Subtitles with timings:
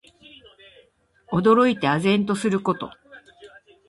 [1.31, 2.89] 驚いて呆然とすること。